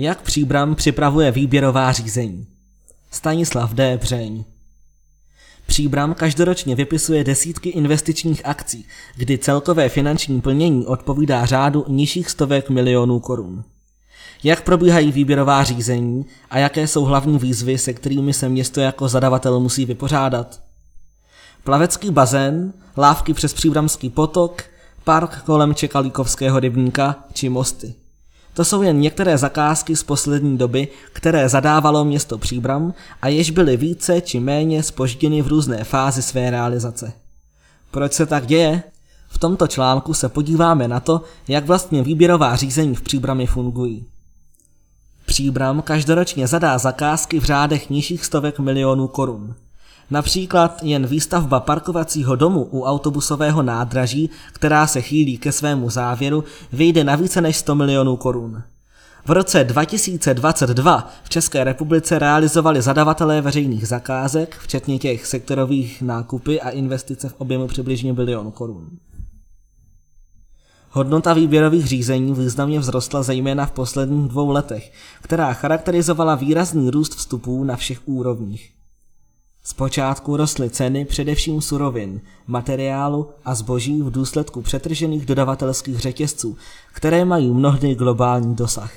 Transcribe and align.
Jak 0.00 0.22
Příbram 0.22 0.74
připravuje 0.74 1.30
výběrová 1.30 1.92
řízení? 1.92 2.46
Stanislav 3.10 3.72
D. 3.72 3.96
Břeň 3.96 4.44
Příbram 5.66 6.14
každoročně 6.14 6.74
vypisuje 6.74 7.24
desítky 7.24 7.68
investičních 7.68 8.46
akcí, 8.46 8.86
kdy 9.16 9.38
celkové 9.38 9.88
finanční 9.88 10.40
plnění 10.40 10.86
odpovídá 10.86 11.46
řádu 11.46 11.84
nižších 11.88 12.30
stovek 12.30 12.70
milionů 12.70 13.20
korun. 13.20 13.64
Jak 14.42 14.64
probíhají 14.64 15.12
výběrová 15.12 15.64
řízení 15.64 16.26
a 16.50 16.58
jaké 16.58 16.86
jsou 16.86 17.04
hlavní 17.04 17.38
výzvy, 17.38 17.78
se 17.78 17.92
kterými 17.92 18.32
se 18.32 18.48
město 18.48 18.80
jako 18.80 19.08
zadavatel 19.08 19.60
musí 19.60 19.84
vypořádat? 19.84 20.62
Plavecký 21.64 22.10
bazén, 22.10 22.72
lávky 22.96 23.34
přes 23.34 23.54
Příbramský 23.54 24.10
potok, 24.10 24.62
park 25.04 25.42
kolem 25.42 25.74
Čekalíkovského 25.74 26.60
rybníka 26.60 27.24
či 27.32 27.48
mosty. 27.48 27.94
To 28.58 28.64
jsou 28.64 28.82
jen 28.82 29.00
některé 29.00 29.38
zakázky 29.38 29.96
z 29.96 30.02
poslední 30.02 30.58
doby, 30.58 30.88
které 31.12 31.48
zadávalo 31.48 32.04
město 32.04 32.38
Příbram 32.38 32.94
a 33.22 33.28
jež 33.28 33.50
byly 33.50 33.76
více 33.76 34.20
či 34.20 34.40
méně 34.40 34.82
spožděny 34.82 35.42
v 35.42 35.46
různé 35.46 35.84
fázi 35.84 36.22
své 36.22 36.50
realizace. 36.50 37.12
Proč 37.90 38.12
se 38.12 38.26
tak 38.26 38.46
děje? 38.46 38.82
V 39.28 39.38
tomto 39.38 39.66
článku 39.66 40.14
se 40.14 40.28
podíváme 40.28 40.88
na 40.88 41.00
to, 41.00 41.20
jak 41.48 41.66
vlastně 41.66 42.02
výběrová 42.02 42.56
řízení 42.56 42.94
v 42.94 43.02
Příbrami 43.02 43.46
fungují. 43.46 44.06
Příbram 45.26 45.82
každoročně 45.82 46.46
zadá 46.46 46.78
zakázky 46.78 47.40
v 47.40 47.44
řádech 47.44 47.90
nižších 47.90 48.24
stovek 48.24 48.58
milionů 48.58 49.08
korun. 49.08 49.54
Například 50.10 50.82
jen 50.82 51.06
výstavba 51.06 51.60
parkovacího 51.60 52.36
domu 52.36 52.68
u 52.70 52.82
autobusového 52.82 53.62
nádraží, 53.62 54.30
která 54.52 54.86
se 54.86 55.00
chýlí 55.00 55.38
ke 55.38 55.52
svému 55.52 55.90
závěru, 55.90 56.44
vyjde 56.72 57.04
na 57.04 57.16
více 57.16 57.40
než 57.40 57.56
100 57.56 57.74
milionů 57.74 58.16
korun. 58.16 58.62
V 59.26 59.30
roce 59.30 59.64
2022 59.64 61.10
v 61.22 61.28
České 61.28 61.64
republice 61.64 62.18
realizovali 62.18 62.82
zadavatelé 62.82 63.40
veřejných 63.40 63.88
zakázek, 63.88 64.56
včetně 64.60 64.98
těch 64.98 65.26
sektorových 65.26 66.02
nákupy 66.02 66.60
a 66.60 66.70
investice 66.70 67.28
v 67.28 67.34
objemu 67.38 67.66
přibližně 67.66 68.12
bilion 68.12 68.52
korun. 68.52 68.90
Hodnota 70.90 71.34
výběrových 71.34 71.86
řízení 71.86 72.34
významně 72.34 72.80
vzrostla 72.80 73.22
zejména 73.22 73.66
v 73.66 73.70
posledních 73.70 74.28
dvou 74.28 74.50
letech, 74.50 74.92
která 75.22 75.52
charakterizovala 75.52 76.34
výrazný 76.34 76.90
růst 76.90 77.14
vstupů 77.14 77.64
na 77.64 77.76
všech 77.76 78.08
úrovních. 78.08 78.77
Zpočátku 79.68 80.36
rostly 80.36 80.70
ceny 80.70 81.04
především 81.04 81.60
surovin, 81.60 82.20
materiálu 82.46 83.30
a 83.44 83.54
zboží 83.54 84.02
v 84.02 84.10
důsledku 84.10 84.62
přetržených 84.62 85.26
dodavatelských 85.26 85.98
řetězců, 85.98 86.56
které 86.92 87.24
mají 87.24 87.50
mnohdy 87.50 87.94
globální 87.94 88.54
dosah. 88.54 88.92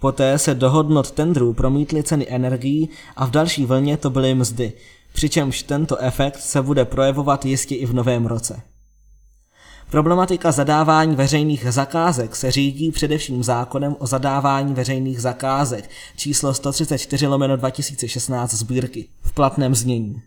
Poté 0.00 0.38
se 0.38 0.54
do 0.54 0.70
hodnot 0.70 1.10
tendrů 1.10 1.52
promítly 1.52 2.02
ceny 2.02 2.26
energií 2.28 2.88
a 3.16 3.26
v 3.26 3.30
další 3.30 3.66
vlně 3.66 3.96
to 3.96 4.10
byly 4.10 4.34
mzdy, 4.34 4.72
přičemž 5.12 5.62
tento 5.62 5.96
efekt 5.96 6.36
se 6.36 6.62
bude 6.62 6.84
projevovat 6.84 7.44
jistě 7.44 7.74
i 7.74 7.86
v 7.86 7.94
novém 7.94 8.26
roce. 8.26 8.62
Problematika 9.90 10.52
zadávání 10.52 11.16
veřejných 11.16 11.66
zakázek 11.68 12.36
se 12.36 12.50
řídí 12.50 12.92
především 12.92 13.42
zákonem 13.42 13.96
o 13.98 14.06
zadávání 14.06 14.74
veřejných 14.74 15.20
zakázek 15.20 15.90
číslo 16.16 16.54
134 16.54 17.26
lomeno 17.26 17.56
2016 17.56 18.54
sbírky 18.54 19.08
v 19.22 19.32
platném 19.32 19.74
znění. 19.74 20.22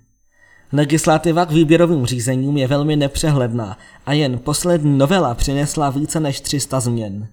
Legislativa 0.73 1.45
k 1.45 1.51
výběrovým 1.51 2.05
řízením 2.05 2.57
je 2.57 2.67
velmi 2.67 2.95
nepřehledná 2.95 3.77
a 4.05 4.13
jen 4.13 4.39
poslední 4.39 4.97
novela 4.97 5.35
přinesla 5.35 5.89
více 5.89 6.19
než 6.19 6.41
300 6.41 6.79
změn. 6.79 7.27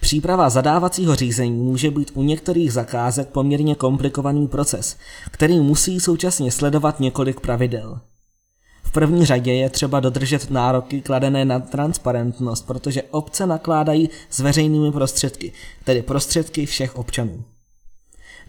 Příprava 0.00 0.50
zadávacího 0.50 1.14
řízení 1.14 1.62
může 1.62 1.90
být 1.90 2.10
u 2.14 2.22
některých 2.22 2.72
zakázek 2.72 3.28
poměrně 3.28 3.74
komplikovaný 3.74 4.48
proces, 4.48 4.96
který 5.30 5.60
musí 5.60 6.00
současně 6.00 6.52
sledovat 6.52 7.00
několik 7.00 7.40
pravidel. 7.40 8.00
V 8.86 8.92
první 8.92 9.26
řadě 9.26 9.52
je 9.52 9.70
třeba 9.70 10.00
dodržet 10.00 10.50
nároky 10.50 11.00
kladené 11.00 11.44
na 11.44 11.60
transparentnost, 11.60 12.66
protože 12.66 13.02
obce 13.02 13.46
nakládají 13.46 14.10
s 14.30 14.38
veřejnými 14.38 14.92
prostředky, 14.92 15.52
tedy 15.84 16.02
prostředky 16.02 16.66
všech 16.66 16.96
občanů. 16.96 17.44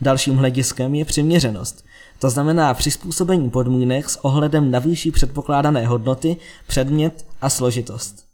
Dalším 0.02 0.36
hlediskem 0.36 0.96
je 0.96 1.06
přiměřenost, 1.06 1.86
to 2.20 2.30
znamená 2.30 2.74
přizpůsobení 2.74 3.50
podmínek 3.50 4.10
s 4.10 4.26
ohledem 4.26 4.72
na 4.72 4.80
výši 4.80 5.12
předpokládané 5.12 5.88
hodnoty, 5.88 6.38
předmět 6.68 7.26
a 7.42 7.50
složitost. 7.50 8.26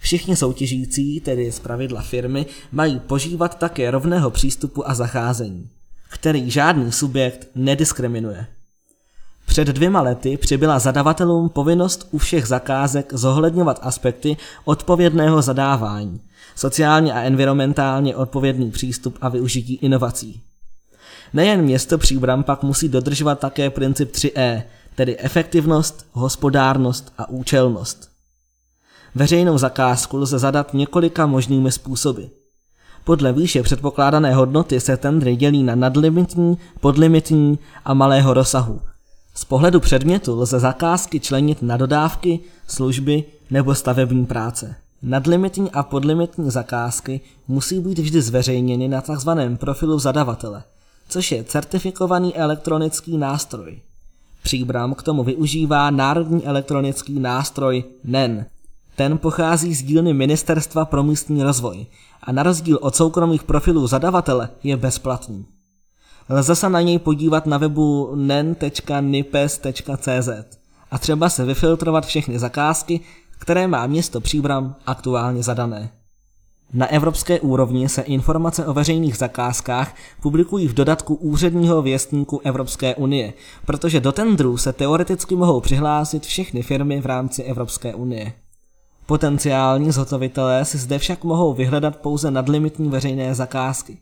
Všichni 0.00 0.36
soutěžící, 0.36 1.20
tedy 1.20 1.52
z 1.52 1.58
pravidla 1.58 2.02
firmy, 2.02 2.46
mají 2.72 3.00
požívat 3.00 3.58
také 3.58 3.90
rovného 3.90 4.30
přístupu 4.30 4.88
a 4.90 4.94
zacházení, 4.94 5.70
který 6.10 6.50
žádný 6.50 6.92
subjekt 6.92 7.48
nediskriminuje. 7.54 8.46
Před 9.46 9.68
dvěma 9.68 10.00
lety 10.00 10.36
přibyla 10.36 10.78
zadavatelům 10.78 11.48
povinnost 11.48 12.08
u 12.10 12.18
všech 12.18 12.46
zakázek 12.46 13.12
zohledňovat 13.12 13.78
aspekty 13.82 14.36
odpovědného 14.64 15.42
zadávání, 15.42 16.20
sociálně 16.56 17.12
a 17.12 17.20
environmentálně 17.20 18.16
odpovědný 18.16 18.70
přístup 18.70 19.18
a 19.20 19.28
využití 19.28 19.74
inovací. 19.74 20.42
Nejen 21.32 21.62
město 21.62 21.98
Příbram 21.98 22.44
pak 22.44 22.62
musí 22.62 22.88
dodržovat 22.88 23.38
také 23.38 23.70
princip 23.70 24.12
3E, 24.12 24.62
tedy 24.94 25.18
efektivnost, 25.18 26.06
hospodárnost 26.12 27.12
a 27.18 27.28
účelnost. 27.28 28.08
Veřejnou 29.14 29.58
zakázku 29.58 30.16
lze 30.16 30.38
zadat 30.38 30.74
několika 30.74 31.26
možnými 31.26 31.72
způsoby. 31.72 32.22
Podle 33.04 33.32
výše 33.32 33.62
předpokládané 33.62 34.34
hodnoty 34.34 34.80
se 34.80 34.96
tendry 34.96 35.36
dělí 35.36 35.62
na 35.62 35.74
nadlimitní, 35.74 36.58
podlimitní 36.80 37.58
a 37.84 37.94
malého 37.94 38.34
rozsahu, 38.34 38.80
z 39.36 39.44
pohledu 39.44 39.80
předmětu 39.80 40.40
lze 40.40 40.60
zakázky 40.60 41.20
členit 41.20 41.62
na 41.62 41.76
dodávky, 41.76 42.40
služby 42.66 43.24
nebo 43.50 43.74
stavební 43.74 44.26
práce. 44.26 44.74
Nadlimitní 45.02 45.70
a 45.70 45.82
podlimitní 45.82 46.50
zakázky 46.50 47.20
musí 47.48 47.80
být 47.80 47.98
vždy 47.98 48.22
zveřejněny 48.22 48.88
na 48.88 49.00
tzv. 49.00 49.30
profilu 49.56 49.98
zadavatele, 49.98 50.62
což 51.08 51.32
je 51.32 51.44
certifikovaný 51.44 52.36
elektronický 52.36 53.16
nástroj. 53.16 53.78
Příbram 54.42 54.94
k 54.94 55.02
tomu 55.02 55.24
využívá 55.24 55.90
Národní 55.90 56.46
elektronický 56.46 57.20
nástroj 57.20 57.84
NEN. 58.04 58.46
Ten 58.96 59.18
pochází 59.18 59.74
z 59.74 59.82
dílny 59.82 60.12
Ministerstva 60.12 60.84
pro 60.84 61.02
místní 61.02 61.42
rozvoj 61.42 61.86
a 62.22 62.32
na 62.32 62.42
rozdíl 62.42 62.78
od 62.80 62.96
soukromých 62.96 63.42
profilů 63.42 63.86
zadavatele 63.86 64.48
je 64.62 64.76
bezplatný. 64.76 65.46
Lze 66.28 66.56
se 66.56 66.68
na 66.68 66.80
něj 66.80 66.98
podívat 66.98 67.46
na 67.46 67.58
webu 67.58 68.12
nen.nipes.cz 68.14 69.58
a 70.90 70.98
třeba 70.98 71.28
se 71.28 71.44
vyfiltrovat 71.44 72.06
všechny 72.06 72.38
zakázky, 72.38 73.00
které 73.38 73.66
má 73.66 73.86
město 73.86 74.20
Příbram 74.20 74.74
aktuálně 74.86 75.42
zadané. 75.42 75.90
Na 76.72 76.86
evropské 76.86 77.40
úrovni 77.40 77.88
se 77.88 78.02
informace 78.02 78.66
o 78.66 78.72
veřejných 78.72 79.16
zakázkách 79.16 79.94
publikují 80.22 80.68
v 80.68 80.74
dodatku 80.74 81.14
úředního 81.14 81.82
věstníku 81.82 82.40
Evropské 82.44 82.94
unie, 82.94 83.32
protože 83.66 84.00
do 84.00 84.12
tendru 84.12 84.56
se 84.56 84.72
teoreticky 84.72 85.36
mohou 85.36 85.60
přihlásit 85.60 86.26
všechny 86.26 86.62
firmy 86.62 87.00
v 87.00 87.06
rámci 87.06 87.42
Evropské 87.42 87.94
unie. 87.94 88.32
Potenciální 89.06 89.92
zhotovitelé 89.92 90.64
si 90.64 90.78
zde 90.78 90.98
však 90.98 91.24
mohou 91.24 91.54
vyhledat 91.54 91.96
pouze 91.96 92.30
nadlimitní 92.30 92.88
veřejné 92.88 93.34
zakázky. 93.34 93.98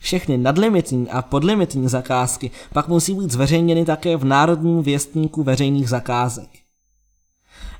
Všechny 0.00 0.38
nadlimitní 0.38 1.10
a 1.10 1.22
podlimitní 1.22 1.88
zakázky 1.88 2.50
pak 2.72 2.88
musí 2.88 3.14
být 3.14 3.30
zveřejněny 3.30 3.84
také 3.84 4.16
v 4.16 4.24
Národním 4.24 4.82
věstníku 4.82 5.42
veřejných 5.42 5.88
zakázek. 5.88 6.48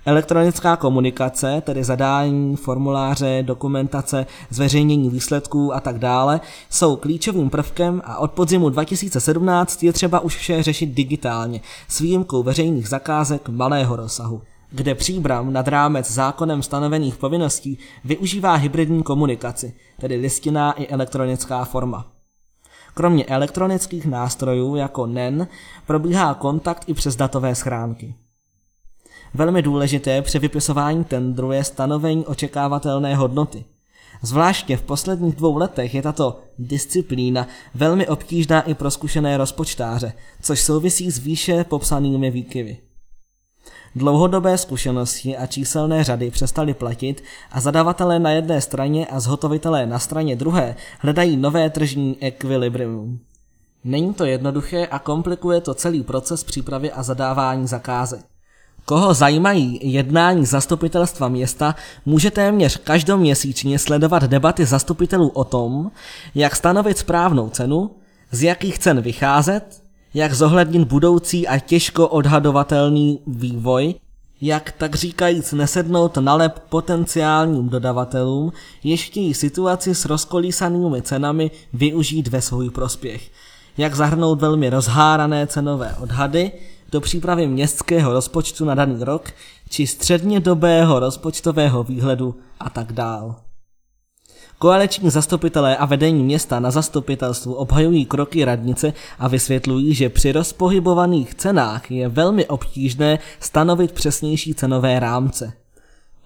Elektronická 0.06 0.76
komunikace, 0.76 1.62
tedy 1.66 1.84
zadání, 1.84 2.56
formuláře, 2.56 3.42
dokumentace, 3.42 4.26
zveřejnění 4.50 5.10
výsledků 5.10 5.74
a 5.74 5.80
tak 5.80 5.98
dále, 5.98 6.40
jsou 6.70 6.96
klíčovým 6.96 7.50
prvkem 7.50 8.02
a 8.04 8.18
od 8.18 8.32
podzimu 8.32 8.68
2017 8.68 9.82
je 9.82 9.92
třeba 9.92 10.20
už 10.20 10.36
vše 10.36 10.62
řešit 10.62 10.86
digitálně, 10.86 11.60
s 11.88 12.00
výjimkou 12.00 12.42
veřejných 12.42 12.88
zakázek 12.88 13.48
malého 13.48 13.96
rozsahu 13.96 14.42
kde 14.70 14.94
příbram 14.94 15.52
nad 15.52 15.68
rámec 15.68 16.10
zákonem 16.10 16.62
stanovených 16.62 17.16
povinností 17.16 17.78
využívá 18.04 18.54
hybridní 18.54 19.02
komunikaci, 19.02 19.74
tedy 20.00 20.16
listinná 20.16 20.72
i 20.72 20.86
elektronická 20.86 21.64
forma. 21.64 22.12
Kromě 22.94 23.24
elektronických 23.24 24.06
nástrojů 24.06 24.76
jako 24.76 25.06
NEN 25.06 25.48
probíhá 25.86 26.34
kontakt 26.34 26.84
i 26.86 26.94
přes 26.94 27.16
datové 27.16 27.54
schránky. 27.54 28.14
Velmi 29.34 29.62
důležité 29.62 30.22
při 30.22 30.38
vypisování 30.38 31.04
tendru 31.04 31.52
je 31.52 31.64
stanovení 31.64 32.26
očekávatelné 32.26 33.16
hodnoty. 33.16 33.64
Zvláště 34.22 34.76
v 34.76 34.82
posledních 34.82 35.34
dvou 35.36 35.56
letech 35.56 35.94
je 35.94 36.02
tato 36.02 36.40
disciplína 36.58 37.46
velmi 37.74 38.08
obtížná 38.08 38.62
i 38.62 38.74
pro 38.74 38.90
zkušené 38.90 39.36
rozpočtáře, 39.36 40.12
což 40.42 40.60
souvisí 40.60 41.10
s 41.10 41.18
výše 41.18 41.64
popsanými 41.64 42.30
výkyvy. 42.30 42.87
Dlouhodobé 43.98 44.58
zkušenosti 44.58 45.36
a 45.36 45.46
číselné 45.46 46.04
řady 46.04 46.30
přestaly 46.30 46.74
platit 46.74 47.24
a 47.52 47.60
zadavatelé 47.60 48.18
na 48.18 48.30
jedné 48.30 48.60
straně 48.60 49.06
a 49.06 49.20
zhotovitelé 49.20 49.86
na 49.86 49.98
straně 49.98 50.36
druhé 50.36 50.76
hledají 50.98 51.36
nové 51.36 51.70
tržní 51.70 52.16
ekvilibrium. 52.20 53.18
Není 53.84 54.14
to 54.14 54.24
jednoduché 54.24 54.86
a 54.86 54.98
komplikuje 54.98 55.60
to 55.60 55.74
celý 55.74 56.02
proces 56.02 56.44
přípravy 56.44 56.92
a 56.92 57.02
zadávání 57.02 57.66
zakázek. 57.66 58.20
Koho 58.84 59.14
zajímají 59.14 59.80
jednání 59.82 60.46
zastupitelstva 60.46 61.28
města, 61.28 61.74
může 62.06 62.30
téměř 62.30 62.76
každoměsíčně 62.76 63.78
sledovat 63.78 64.22
debaty 64.22 64.66
zastupitelů 64.66 65.28
o 65.28 65.44
tom, 65.44 65.90
jak 66.34 66.56
stanovit 66.56 66.98
správnou 66.98 67.48
cenu, 67.48 67.90
z 68.30 68.42
jakých 68.42 68.78
cen 68.78 69.00
vycházet, 69.00 69.87
jak 70.14 70.34
zohlednit 70.34 70.88
budoucí 70.88 71.48
a 71.48 71.58
těžko 71.58 72.08
odhadovatelný 72.08 73.20
vývoj, 73.26 73.94
jak 74.40 74.72
tak 74.72 74.94
říkajíc 74.94 75.52
nesednout 75.52 76.16
na 76.16 76.34
lep 76.34 76.58
potenciálním 76.68 77.68
dodavatelům, 77.68 78.52
jež 78.84 79.06
chtějí 79.06 79.34
situaci 79.34 79.94
s 79.94 80.04
rozkolísanými 80.04 81.02
cenami 81.02 81.50
využít 81.72 82.28
ve 82.28 82.42
svůj 82.42 82.70
prospěch, 82.70 83.30
jak 83.78 83.94
zahrnout 83.94 84.40
velmi 84.40 84.70
rozhárané 84.70 85.46
cenové 85.46 85.94
odhady, 86.00 86.52
do 86.92 87.00
přípravy 87.00 87.46
městského 87.46 88.12
rozpočtu 88.12 88.64
na 88.64 88.74
daný 88.74 89.04
rok 89.04 89.30
či 89.68 89.86
střednědobého 89.86 91.00
rozpočtového 91.00 91.84
výhledu 91.84 92.34
a 92.60 92.70
tak 92.70 92.92
dál. 92.92 93.47
Koaliční 94.58 95.10
zastupitelé 95.10 95.76
a 95.76 95.86
vedení 95.86 96.24
města 96.24 96.60
na 96.60 96.70
zastupitelstvu 96.70 97.54
obhajují 97.54 98.06
kroky 98.06 98.44
radnice 98.44 98.92
a 99.18 99.28
vysvětlují, 99.28 99.94
že 99.94 100.08
při 100.08 100.32
rozpohybovaných 100.32 101.34
cenách 101.34 101.90
je 101.90 102.08
velmi 102.08 102.46
obtížné 102.46 103.18
stanovit 103.40 103.92
přesnější 103.92 104.54
cenové 104.54 105.00
rámce. 105.00 105.52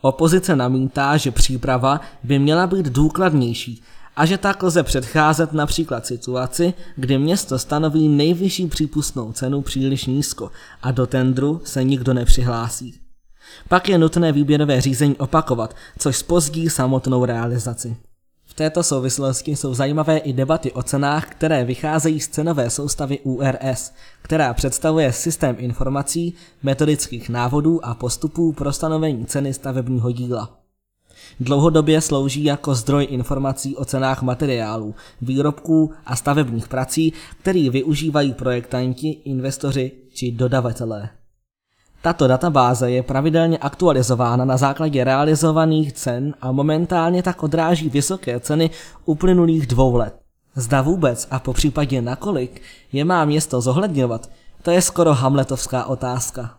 Opozice 0.01 0.57
namítá, 0.57 1.17
že 1.17 1.31
příprava 1.31 2.01
by 2.23 2.39
měla 2.39 2.67
být 2.67 2.87
důkladnější 2.87 3.83
a 4.17 4.27
že 4.27 4.39
tak 4.39 4.63
lze 4.63 4.83
předcházet 4.83 5.53
například 5.53 6.07
situaci, 6.07 6.75
kdy 6.97 7.19
město 7.19 7.59
stanoví 7.59 8.09
nejvyšší 8.09 8.67
přípustnou 8.67 9.33
cenu 9.33 9.63
příliš 9.63 10.07
nízko 10.07 10.51
a 10.83 10.91
do 10.91 11.07
tendru 11.07 11.61
se 11.65 11.85
nikdo 11.85 12.15
nepřihlásí. 12.15 12.95
Pak 13.69 13.89
je 13.89 13.99
nutné 13.99 14.33
výběrové 14.33 14.81
řízení 14.81 15.17
opakovat, 15.17 15.77
což 15.99 16.17
spozdí 16.17 16.71
samotnou 16.71 17.25
realizaci. 17.25 17.97
V 18.53 18.55
této 18.55 18.83
souvislosti 18.83 19.57
jsou 19.57 19.75
zajímavé 19.75 20.19
i 20.19 20.33
debaty 20.33 20.73
o 20.73 20.83
cenách, 20.83 21.31
které 21.31 21.65
vycházejí 21.65 22.21
z 22.21 22.29
cenové 22.29 22.71
soustavy 22.71 23.19
URS, 23.21 23.93
která 24.23 24.55
představuje 24.55 25.13
systém 25.13 25.57
informací, 25.59 26.35
metodických 26.63 27.29
návodů 27.29 27.85
a 27.85 27.95
postupů 27.95 28.53
pro 28.53 28.73
stanovení 28.73 29.27
ceny 29.27 29.55
stavebního 29.55 30.11
díla. 30.11 30.59
Dlouhodobě 31.41 32.01
slouží 32.01 32.45
jako 32.45 32.75
zdroj 32.75 33.07
informací 33.11 33.77
o 33.77 33.85
cenách 33.85 34.23
materiálů, 34.23 34.95
výrobků 35.23 35.93
a 36.07 36.17
stavebních 36.17 36.69
prací, 36.69 37.13
který 37.41 37.71
využívají 37.71 38.33
projektanti, 38.33 39.09
investoři 39.09 39.93
či 40.15 40.33
dodavatelé. 40.33 41.09
Tato 42.03 42.29
databáze 42.29 42.91
je 42.91 43.03
pravidelně 43.03 43.59
aktualizována 43.59 44.45
na 44.45 44.57
základě 44.57 45.05
realizovaných 45.05 45.93
cen 45.93 46.35
a 46.41 46.53
momentálně 46.53 47.23
tak 47.23 47.43
odráží 47.43 47.89
vysoké 47.89 48.41
ceny 48.41 48.71
uplynulých 49.05 49.67
dvou 49.67 49.97
let. 49.97 50.15
Zda 50.55 50.83
vůbec 50.83 51.29
a 51.31 51.39
po 51.39 51.53
případě 51.53 52.03
nakolik 52.03 52.63
je 52.93 53.05
má 53.05 53.25
město 53.25 53.61
zohledňovat, 53.61 54.31
to 54.63 54.71
je 54.71 54.83
skoro 54.83 55.15
hamletovská 55.15 55.85
otázka. 55.85 56.51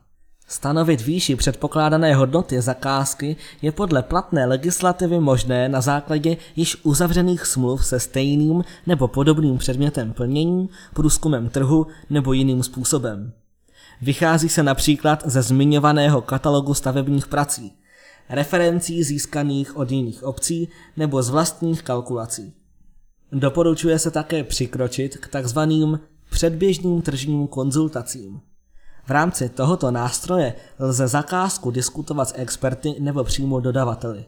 Stanovit 0.48 1.02
výši 1.02 1.36
předpokládané 1.36 2.16
hodnoty 2.16 2.62
zakázky 2.62 3.36
je 3.62 3.72
podle 3.72 4.04
platné 4.04 4.46
legislativy 4.46 5.20
možné 5.20 5.70
na 5.70 5.82
základě 5.82 6.38
již 6.56 6.78
uzavřených 6.84 7.46
smluv 7.46 7.86
se 7.86 8.00
stejným 8.00 8.64
nebo 8.88 9.08
podobným 9.08 9.58
předmětem 9.58 10.14
plnění, 10.14 10.70
průzkumem 10.94 11.50
trhu 11.50 11.88
nebo 12.10 12.34
jiným 12.34 12.64
způsobem. 12.64 13.34
Vychází 14.04 14.50
se 14.50 14.64
například 14.64 15.24
ze 15.26 15.42
zmiňovaného 15.42 16.22
katalogu 16.22 16.74
stavebních 16.74 17.28
prací, 17.28 17.74
referencí 18.30 19.04
získaných 19.04 19.78
od 19.78 19.92
jiných 19.92 20.24
obcí 20.24 20.70
nebo 20.98 21.24
z 21.24 21.30
vlastních 21.30 21.84
kalkulací. 21.84 22.54
Doporučuje 23.32 24.00
se 24.00 24.12
také 24.12 24.44
přikročit 24.44 25.18
k 25.18 25.28
takzvaným 25.28 26.00
předběžným 26.30 27.02
tržním 27.02 27.48
konzultacím. 27.48 28.42
V 29.06 29.10
rámci 29.10 29.50
tohoto 29.50 29.92
nástroje 29.92 30.54
lze 30.80 31.08
zakázku 31.08 31.72
diskutovat 31.72 32.30
s 32.30 32.34
experty 32.36 32.96
nebo 33.00 33.24
přímo 33.24 33.60
dodavateli. 33.60 34.26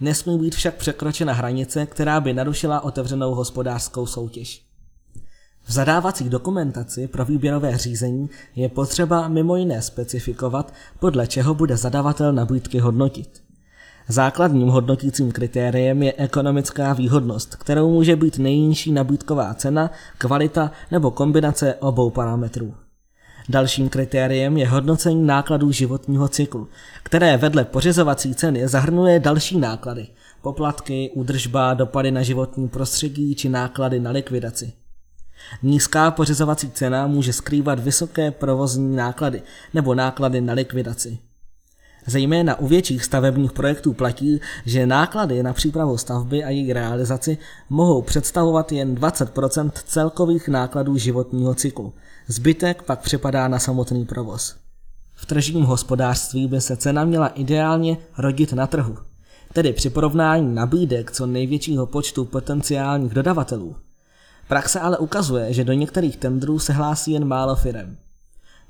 Nesmí 0.00 0.38
být 0.38 0.54
však 0.54 0.74
překročena 0.74 1.32
hranice, 1.32 1.86
která 1.86 2.20
by 2.20 2.34
narušila 2.34 2.80
otevřenou 2.80 3.34
hospodářskou 3.34 4.06
soutěž. 4.06 4.69
V 5.66 5.72
zadávací 5.72 6.28
dokumentaci 6.28 7.08
pro 7.08 7.24
výběrové 7.24 7.78
řízení 7.78 8.30
je 8.56 8.68
potřeba 8.68 9.28
mimo 9.28 9.56
jiné 9.56 9.82
specifikovat, 9.82 10.74
podle 10.98 11.26
čeho 11.26 11.54
bude 11.54 11.76
zadavatel 11.76 12.32
nabídky 12.32 12.78
hodnotit. 12.78 13.42
Základním 14.08 14.68
hodnotícím 14.68 15.32
kritériem 15.32 16.02
je 16.02 16.14
ekonomická 16.16 16.92
výhodnost, 16.92 17.56
kterou 17.56 17.90
může 17.90 18.16
být 18.16 18.38
nejnižší 18.38 18.92
nabídková 18.92 19.54
cena, 19.54 19.90
kvalita 20.18 20.70
nebo 20.90 21.10
kombinace 21.10 21.74
obou 21.74 22.10
parametrů. 22.10 22.74
Dalším 23.48 23.88
kritériem 23.88 24.56
je 24.56 24.68
hodnocení 24.68 25.26
nákladů 25.26 25.72
životního 25.72 26.28
cyklu, 26.28 26.68
které 27.02 27.36
vedle 27.36 27.64
pořizovací 27.64 28.34
ceny 28.34 28.68
zahrnuje 28.68 29.20
další 29.20 29.58
náklady, 29.58 30.06
poplatky, 30.42 31.10
údržba, 31.14 31.74
dopady 31.74 32.10
na 32.10 32.22
životní 32.22 32.68
prostředí 32.68 33.34
či 33.34 33.48
náklady 33.48 34.00
na 34.00 34.10
likvidaci. 34.10 34.72
Nízká 35.62 36.10
pořizovací 36.10 36.70
cena 36.70 37.06
může 37.06 37.32
skrývat 37.32 37.78
vysoké 37.78 38.30
provozní 38.30 38.96
náklady 38.96 39.42
nebo 39.74 39.94
náklady 39.94 40.40
na 40.40 40.52
likvidaci. 40.52 41.18
Zejména 42.06 42.58
u 42.58 42.66
větších 42.66 43.04
stavebních 43.04 43.52
projektů 43.52 43.92
platí, 43.92 44.40
že 44.66 44.86
náklady 44.86 45.42
na 45.42 45.52
přípravu 45.52 45.98
stavby 45.98 46.44
a 46.44 46.50
její 46.50 46.72
realizaci 46.72 47.38
mohou 47.68 48.02
představovat 48.02 48.72
jen 48.72 48.94
20% 48.94 49.70
celkových 49.84 50.48
nákladů 50.48 50.96
životního 50.96 51.54
cyklu. 51.54 51.92
Zbytek 52.26 52.82
pak 52.82 53.00
připadá 53.00 53.48
na 53.48 53.58
samotný 53.58 54.04
provoz. 54.04 54.56
V 55.14 55.26
tržním 55.26 55.64
hospodářství 55.64 56.48
by 56.48 56.60
se 56.60 56.76
cena 56.76 57.04
měla 57.04 57.28
ideálně 57.28 57.98
rodit 58.18 58.52
na 58.52 58.66
trhu, 58.66 58.96
tedy 59.52 59.72
při 59.72 59.90
porovnání 59.90 60.54
nabídek 60.54 61.10
co 61.10 61.26
největšího 61.26 61.86
počtu 61.86 62.24
potenciálních 62.24 63.14
dodavatelů. 63.14 63.76
Praxe 64.50 64.80
ale 64.80 64.98
ukazuje, 64.98 65.52
že 65.52 65.64
do 65.64 65.72
některých 65.72 66.16
tendrů 66.16 66.58
se 66.58 66.72
hlásí 66.72 67.12
jen 67.12 67.24
málo 67.24 67.56
firem. 67.56 67.96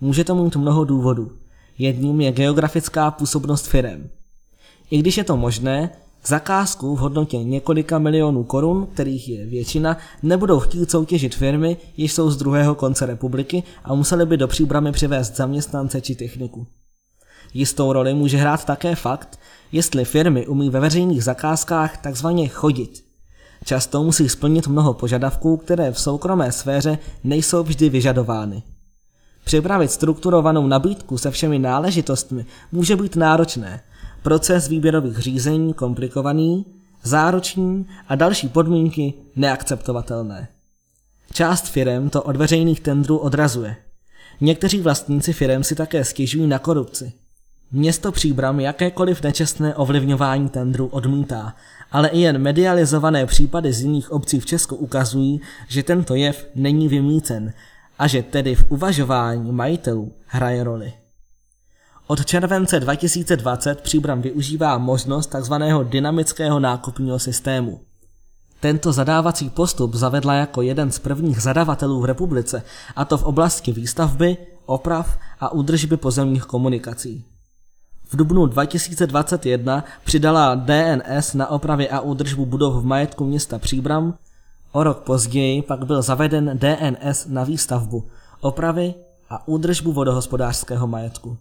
Může 0.01 0.25
to 0.25 0.35
mít 0.35 0.57
mnoho 0.57 0.85
důvodů. 0.85 1.33
Jedním 1.79 2.21
je 2.21 2.33
geografická 2.33 3.11
působnost 3.11 3.67
firem. 3.67 4.11
I 4.91 4.99
když 4.99 5.17
je 5.17 5.25
to 5.25 5.37
možné, 5.37 5.91
zakázku 6.27 6.97
v 6.97 6.99
hodnotě 6.99 7.39
několika 7.39 7.99
milionů 7.99 8.45
korun, 8.45 8.89
kterých 8.93 9.29
je 9.29 9.47
většina, 9.47 9.97
nebudou 10.23 10.61
chtít 10.61 10.91
soutěžit 10.91 11.35
firmy, 11.35 11.77
jež 11.97 12.13
jsou 12.13 12.31
z 12.31 12.37
druhého 12.37 12.75
konce 12.75 13.07
republiky 13.07 13.63
a 13.85 13.95
museli 13.95 14.27
by 14.27 14.37
do 14.37 14.49
příbramy 14.49 14.93
přivést 14.93 15.37
zaměstnance 15.37 16.01
či 16.01 16.15
techniku. 16.15 16.67
Jistou 17.55 17.93
roli 17.93 18.15
může 18.15 18.37
hrát 18.37 18.65
také 18.65 18.95
fakt, 18.95 19.39
jestli 19.73 20.05
firmy 20.05 20.47
umí 20.47 20.71
ve 20.71 20.81
veřejných 20.81 21.25
zakázkách 21.25 21.97
takzvaně 21.97 22.49
chodit. 22.49 23.10
Často 23.65 24.03
musí 24.03 24.29
splnit 24.29 24.67
mnoho 24.67 24.95
požadavků, 24.95 25.57
které 25.57 25.93
v 25.93 26.01
soukromé 26.01 26.53
sféře 26.53 26.99
nejsou 27.25 27.63
vždy 27.63 27.89
vyžadovány. 27.89 28.63
Připravit 29.45 29.91
strukturovanou 29.91 30.67
nabídku 30.67 31.19
se 31.19 31.31
všemi 31.31 31.59
náležitostmi 31.59 32.47
může 32.73 32.97
být 32.97 33.17
náročné, 33.17 33.81
proces 34.23 34.69
výběrových 34.69 35.19
řízení 35.19 35.75
komplikovaný, 35.75 36.67
zároční 37.03 37.87
a 38.09 38.15
další 38.15 38.49
podmínky 38.49 39.15
neakceptovatelné. 39.37 40.49
Část 41.33 41.69
firem 41.69 42.11
to 42.11 42.23
od 42.23 42.37
veřejných 42.37 42.81
tendrů 42.81 43.19
odrazuje. 43.19 43.77
Někteří 44.41 44.81
vlastníci 44.81 45.33
firem 45.33 45.65
si 45.65 45.75
také 45.75 46.05
stěžují 46.05 46.47
na 46.47 46.59
korupci. 46.59 47.13
Město 47.73 48.13
Příbram 48.13 48.61
jakékoliv 48.61 49.23
nečestné 49.23 49.75
ovlivňování 49.75 50.49
tendru 50.49 50.87
odmítá, 50.87 51.55
ale 51.93 52.09
i 52.09 52.21
jen 52.21 52.39
medializované 52.39 53.27
případy 53.27 53.73
z 53.73 53.81
jiných 53.81 54.13
obcí 54.13 54.41
v 54.41 54.47
Česku 54.47 54.77
ukazují, 54.77 55.41
že 55.69 55.83
tento 55.83 56.15
jev 56.15 56.47
není 56.55 56.89
vymícen 56.89 57.53
a 57.99 58.07
že 58.07 58.23
tedy 58.23 58.55
v 58.55 58.65
uvažování 58.69 59.53
majitelů 59.53 60.13
hraje 60.27 60.65
roli. 60.65 60.93
Od 62.07 62.27
července 62.27 62.81
2020 62.81 63.81
Příbram 63.81 64.23
využívá 64.23 64.79
možnost 64.79 65.35
tzv. 65.41 65.55
dynamického 65.83 66.61
nákupního 66.61 67.19
systému. 67.19 67.81
Tento 68.61 68.93
zadávací 68.93 69.51
postup 69.51 69.95
zavedla 69.95 70.35
jako 70.35 70.63
jeden 70.63 70.91
z 70.91 70.99
prvních 70.99 71.43
zadavatelů 71.43 72.01
v 72.01 72.05
republice, 72.05 72.63
a 72.97 73.05
to 73.05 73.19
v 73.19 73.23
oblasti 73.23 73.73
výstavby, 73.73 74.37
oprav 74.67 75.19
a 75.41 75.53
údržby 75.53 75.97
pozemních 75.97 76.43
komunikací. 76.45 77.25
V 78.13 78.17
dubnu 78.17 78.47
2021 78.47 79.85
přidala 80.05 80.55
DNS 80.55 81.35
na 81.35 81.51
opravy 81.51 81.91
a 81.91 82.01
údržbu 82.01 82.47
budov 82.47 82.75
v 82.75 82.85
majetku 82.85 83.25
města 83.25 83.59
Příbram, 83.59 84.15
o 84.73 84.83
rok 84.83 84.99
později 84.99 85.63
pak 85.63 85.87
byl 85.87 86.03
zaveden 86.03 86.59
DNS 86.59 87.27
na 87.27 87.45
výstavbu, 87.45 88.05
opravy 88.41 88.95
a 89.31 89.49
údržbu 89.49 89.93
vodohospodářského 89.93 90.87
majetku. 90.87 91.37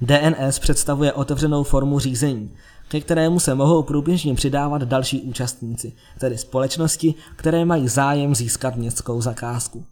DNS 0.00 0.58
představuje 0.58 1.12
otevřenou 1.12 1.62
formu 1.62 1.98
řízení, 1.98 2.54
ke 2.88 3.00
kterému 3.00 3.40
se 3.40 3.54
mohou 3.54 3.82
průběžně 3.82 4.34
přidávat 4.34 4.82
další 4.82 5.22
účastníci, 5.22 5.92
tedy 6.18 6.38
společnosti, 6.38 7.14
které 7.36 7.64
mají 7.64 7.88
zájem 7.88 8.34
získat 8.34 8.76
městskou 8.76 9.20
zakázku. 9.20 9.84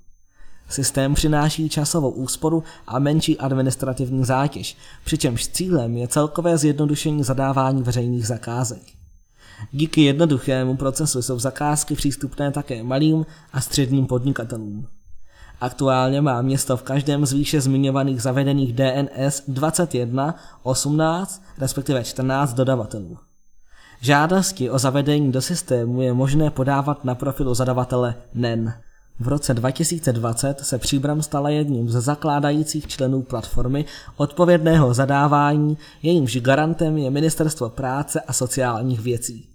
Systém 0.69 1.15
přináší 1.15 1.69
časovou 1.69 2.11
úsporu 2.11 2.63
a 2.87 2.99
menší 2.99 3.39
administrativní 3.39 4.25
zátěž, 4.25 4.77
přičemž 5.05 5.49
cílem 5.49 5.97
je 5.97 6.09
celkové 6.09 6.59
zjednodušení 6.59 7.25
zadávání 7.25 7.83
veřejných 7.83 8.27
zakázek. 8.27 8.83
Díky 9.73 10.01
jednoduchému 10.05 10.77
procesu 10.77 11.23
jsou 11.23 11.39
zakázky 11.39 11.95
přístupné 11.95 12.51
také 12.51 12.83
malým 12.83 13.27
a 13.53 13.61
středním 13.61 14.07
podnikatelům. 14.07 14.87
Aktuálně 15.61 16.21
má 16.21 16.43
město 16.43 16.77
v 16.77 16.83
každém 16.83 17.27
z 17.27 17.33
výše 17.33 17.61
zmiňovaných 17.61 18.23
zavedených 18.23 18.73
DNS 18.73 19.43
21, 19.49 20.35
18, 20.63 21.43
respektive 21.59 22.05
14 22.05 22.55
dodavatelů. 22.55 23.19
Žádosti 24.01 24.71
o 24.71 24.79
zavedení 24.79 25.33
do 25.33 25.43
systému 25.43 26.03
je 26.03 26.13
možné 26.13 26.51
podávat 26.51 27.05
na 27.05 27.15
profilu 27.15 27.55
zadavatele 27.55 28.15
NEN. 28.35 28.75
V 29.21 29.29
roce 29.29 29.55
2020 29.55 30.61
se 30.61 30.79
Příbram 30.79 31.23
stala 31.23 31.51
jedním 31.51 31.91
ze 31.91 32.01
zakládajících 32.01 32.87
členů 32.87 33.23
platformy 33.23 33.85
odpovědného 34.17 34.95
zadávání, 34.95 35.79
jejímž 36.03 36.37
garantem 36.37 36.99
je 36.99 37.11
Ministerstvo 37.11 37.69
práce 37.69 38.21
a 38.21 38.33
sociálních 38.33 39.01
věcí. 39.01 39.49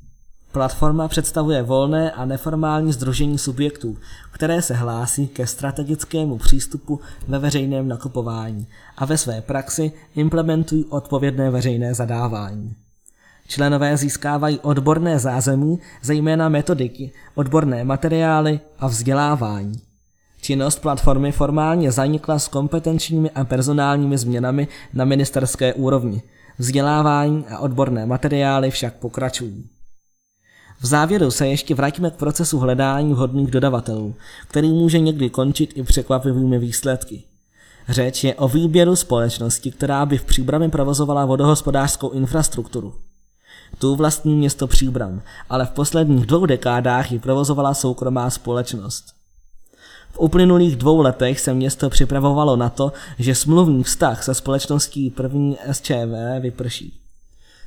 Platforma 0.52 1.08
představuje 1.08 1.64
volné 1.64 2.12
a 2.12 2.26
neformální 2.26 2.94
združení 2.94 3.38
subjektů, 3.38 3.98
které 4.32 4.62
se 4.62 4.74
hlásí 4.74 5.28
ke 5.28 5.48
strategickému 5.48 6.38
přístupu 6.38 7.00
ve 7.28 7.40
veřejném 7.40 7.88
nakupování 7.88 8.68
a 8.98 9.06
ve 9.06 9.18
své 9.18 9.42
praxi 9.42 9.92
implementují 10.16 10.86
odpovědné 10.86 11.50
veřejné 11.50 11.94
zadávání. 11.94 12.76
Členové 13.50 13.98
získávají 13.98 14.60
odborné 14.60 15.20
zázemí, 15.20 15.80
zejména 16.02 16.50
metodiky, 16.50 17.12
odborné 17.36 17.84
materiály 17.84 18.60
a 18.80 18.88
vzdělávání. 18.88 19.74
Činnost 20.42 20.80
platformy 20.80 21.32
formálně 21.32 21.92
zanikla 21.92 22.40
s 22.40 22.48
kompetenčními 22.48 23.30
a 23.30 23.44
personálními 23.44 24.18
změnami 24.18 24.68
na 24.94 25.06
ministerské 25.06 25.74
úrovni. 25.74 26.22
Vzdělávání 26.58 27.46
a 27.48 27.60
odborné 27.60 28.06
materiály 28.06 28.72
však 28.72 28.94
pokračují. 28.94 29.70
V 30.82 30.86
závěru 30.86 31.32
se 31.32 31.48
ještě 31.48 31.76
vrátíme 31.76 32.12
k 32.12 32.16
procesu 32.16 32.60
hledání 32.60 33.14
vhodných 33.14 33.52
dodavatelů, 33.52 34.16
který 34.48 34.70
může 34.70 35.00
někdy 35.00 35.30
končit 35.30 35.72
i 35.76 35.84
překvapivými 35.84 36.60
výsledky. 36.60 37.24
Řeč 37.90 38.24
je 38.24 38.36
o 38.36 38.48
výběru 38.48 38.96
společnosti, 38.96 39.72
která 39.72 40.06
by 40.06 40.18
v 40.18 40.26
Příbrami 40.26 40.70
provozovala 40.70 41.26
vodohospodářskou 41.26 42.10
infrastrukturu. 42.10 42.94
Tu 43.78 43.96
vlastní 43.96 44.36
město 44.36 44.68
Příbram, 44.68 45.22
ale 45.50 45.66
v 45.66 45.70
posledních 45.70 46.26
dvou 46.26 46.46
dekádách 46.46 47.12
ji 47.12 47.20
provozovala 47.20 47.74
soukromá 47.74 48.30
společnost. 48.30 49.06
V 50.12 50.20
uplynulých 50.20 50.76
dvou 50.76 51.02
letech 51.02 51.40
se 51.40 51.54
město 51.54 51.90
připravovalo 51.90 52.56
na 52.56 52.70
to, 52.70 52.92
že 53.20 53.36
smluvní 53.36 53.84
vztah 53.84 54.24
se 54.24 54.34
společností 54.34 55.10
první 55.10 55.58
SČV 55.72 56.40
vyprší. 56.40 57.00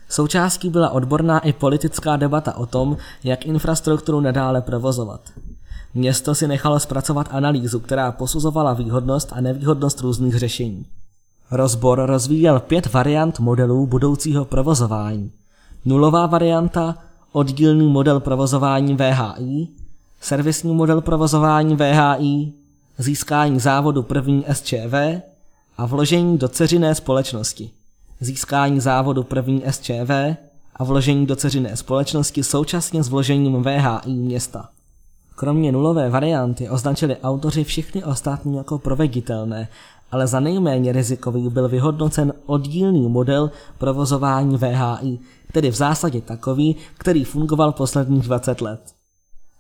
Součástí 0.09 0.71
byla 0.71 0.90
odborná 0.90 1.38
i 1.38 1.52
politická 1.52 2.16
debata 2.16 2.56
o 2.56 2.66
tom, 2.66 2.97
jak 3.25 3.47
infrastrukturu 3.47 4.21
nadále 4.21 4.62
provozovat. 4.62 5.21
Město 5.94 6.35
si 6.35 6.49
nechalo 6.49 6.80
zpracovat 6.80 7.28
analýzu, 7.30 7.80
která 7.80 8.12
posuzovala 8.12 8.73
výhodnost 8.73 9.32
a 9.32 9.40
nevýhodnost 9.40 10.00
různých 10.00 10.38
řešení. 10.38 10.87
Rozbor 11.50 12.06
rozvíjel 12.06 12.61
pět 12.61 12.92
variant 12.92 13.40
modelů 13.40 13.87
budoucího 13.87 14.44
provozování. 14.44 15.32
Nulová 15.84 16.26
varianta, 16.26 16.98
oddílný 17.32 17.86
model 17.86 18.20
provozování 18.20 18.96
VHI, 18.96 19.68
servisní 20.20 20.74
model 20.74 21.00
provozování 21.00 21.76
VHI, 21.76 22.52
získání 22.98 23.60
závodu 23.60 24.02
první 24.02 24.44
SČV 24.52 24.94
a 25.78 25.86
vložení 25.86 26.38
do 26.38 26.48
ceřiné 26.48 26.94
společnosti 26.94 27.70
získání 28.22 28.80
závodu 28.80 29.22
první 29.22 29.62
SČV 29.70 30.10
a 30.76 30.84
vložení 30.84 31.26
do 31.26 31.36
ceřiné 31.36 31.76
společnosti 31.76 32.42
současně 32.42 33.02
s 33.02 33.08
vložením 33.08 33.62
VHI 33.62 34.12
města. 34.12 34.68
Kromě 35.36 35.72
nulové 35.72 36.10
varianty 36.10 36.68
označili 36.68 37.16
autoři 37.16 37.64
všechny 37.64 38.04
ostatní 38.04 38.56
jako 38.56 38.78
proveditelné, 38.78 39.68
ale 40.12 40.26
za 40.26 40.40
nejméně 40.40 40.92
rizikový 40.92 41.49
byl 41.49 41.69
vyhodnocen 41.69 42.33
oddílný 42.47 43.09
model 43.09 43.50
provozování 43.78 44.57
VHI, 44.57 45.19
tedy 45.52 45.71
v 45.71 45.75
zásadě 45.75 46.21
takový, 46.21 46.76
který 46.99 47.25
fungoval 47.25 47.73
posledních 47.73 48.23
20 48.23 48.61
let. 48.61 48.81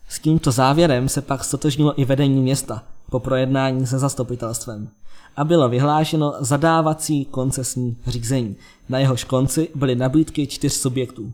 S 0.08 0.18
tímto 0.18 0.50
závěrem 0.50 1.08
se 1.08 1.22
pak 1.22 1.44
stotožnilo 1.44 2.00
i 2.00 2.04
vedení 2.04 2.42
města 2.42 2.82
po 3.10 3.20
projednání 3.20 3.86
se 3.86 3.98
zastupitelstvem 3.98 4.88
a 5.36 5.44
bylo 5.44 5.68
vyhlášeno 5.68 6.34
zadávací 6.40 7.24
koncesní 7.24 7.96
řízení. 8.06 8.56
Na 8.88 8.98
jehož 8.98 9.24
konci 9.24 9.68
byly 9.74 9.94
nabídky 9.94 10.46
čtyř 10.46 10.72
subjektů. 10.72 11.32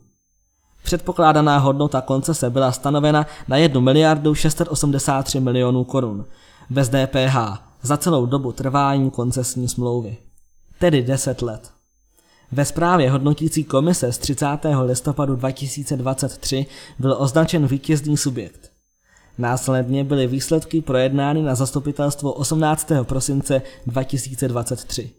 Předpokládaná 0.83 1.59
hodnota 1.59 2.01
koncese 2.01 2.51
byla 2.51 2.73
stanovena 2.73 3.27
na 3.49 3.57
1 3.57 3.81
miliardu 3.81 4.35
683 4.35 5.41
milionů 5.41 5.85
korun 5.85 6.25
bez 6.71 6.89
DPH 6.89 7.68
za 7.83 7.97
celou 7.97 8.27
dobu 8.27 8.53
trvání 8.53 9.11
koncesní 9.11 9.69
smlouvy, 9.69 10.17
tedy 10.79 11.03
10 11.03 11.43
let. 11.43 11.71
Ve 12.53 12.65
zprávě 12.65 13.11
hodnotící 13.11 13.65
komise 13.65 14.13
z 14.13 14.19
30. 14.19 14.47
listopadu 14.85 15.37
2023 15.37 16.67
byl 16.99 17.17
označen 17.19 17.67
vítězný 17.67 18.17
subjekt. 18.17 18.71
Následně 19.39 20.05
byly 20.05 20.27
výsledky 20.27 20.81
projednány 20.81 21.43
na 21.43 21.55
zastupitelstvo 21.55 22.33
18. 22.33 22.93
prosince 23.03 23.63
2023. 23.87 25.11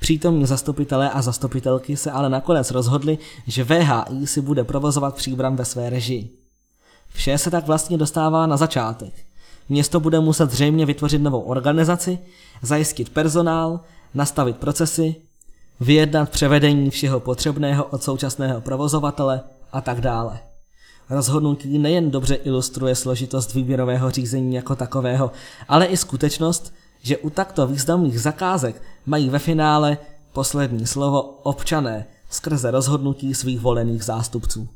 Přítomní 0.00 0.46
zastupitelé 0.46 1.10
a 1.10 1.22
zastupitelky 1.22 1.96
se 1.96 2.10
ale 2.10 2.28
nakonec 2.28 2.70
rozhodli, 2.70 3.18
že 3.46 3.64
VHI 3.64 4.26
si 4.26 4.40
bude 4.40 4.64
provozovat 4.64 5.14
příbram 5.14 5.56
ve 5.56 5.64
své 5.64 5.90
režii. 5.90 6.38
Vše 7.08 7.38
se 7.38 7.50
tak 7.50 7.66
vlastně 7.66 7.98
dostává 7.98 8.46
na 8.46 8.56
začátek. 8.56 9.25
Město 9.68 10.00
bude 10.00 10.20
muset 10.20 10.50
zřejmě 10.50 10.86
vytvořit 10.86 11.22
novou 11.22 11.40
organizaci, 11.40 12.18
zajistit 12.62 13.08
personál, 13.08 13.80
nastavit 14.14 14.56
procesy, 14.56 15.14
vyjednat 15.80 16.30
převedení 16.30 16.90
všeho 16.90 17.20
potřebného 17.20 17.84
od 17.84 18.02
současného 18.02 18.60
provozovatele 18.60 19.40
a 19.72 19.80
tak 19.80 20.00
dále. 20.00 20.40
Rozhodnutí 21.10 21.78
nejen 21.78 22.10
dobře 22.10 22.34
ilustruje 22.34 22.94
složitost 22.94 23.54
výběrového 23.54 24.10
řízení 24.10 24.54
jako 24.54 24.76
takového, 24.76 25.30
ale 25.68 25.86
i 25.86 25.96
skutečnost, 25.96 26.74
že 27.02 27.18
u 27.18 27.30
takto 27.30 27.66
významných 27.66 28.20
zakázek 28.20 28.82
mají 29.06 29.28
ve 29.28 29.38
finále 29.38 29.98
poslední 30.32 30.86
slovo 30.86 31.22
občané 31.22 32.06
skrze 32.30 32.70
rozhodnutí 32.70 33.34
svých 33.34 33.60
volených 33.60 34.04
zástupců. 34.04 34.68